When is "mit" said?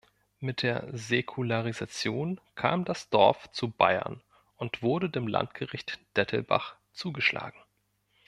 0.39-0.63